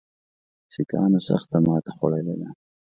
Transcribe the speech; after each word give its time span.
سیکهانو 0.73 1.19
سخته 1.27 1.57
ماته 1.65 1.91
خوړلې 1.97 2.35
ده. 2.41 2.49